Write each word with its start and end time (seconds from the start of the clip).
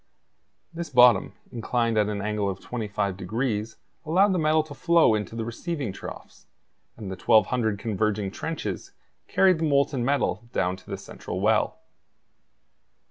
This 0.73 0.89
bottom, 0.89 1.33
inclined 1.51 1.95
at 1.95 2.09
an 2.09 2.23
angle 2.23 2.49
of 2.49 2.59
25 2.59 3.15
degrees, 3.15 3.75
allowed 4.03 4.33
the 4.33 4.39
metal 4.39 4.63
to 4.63 4.73
flow 4.73 5.13
into 5.13 5.35
the 5.35 5.45
receiving 5.45 5.93
troughs; 5.93 6.47
and 6.97 7.11
the 7.11 7.15
1,200 7.15 7.77
converging 7.77 8.31
trenches 8.31 8.93
carried 9.27 9.59
the 9.59 9.65
molten 9.69 10.03
metal 10.03 10.49
down 10.53 10.75
to 10.77 10.89
the 10.89 10.97
central 10.97 11.39
well. 11.39 11.77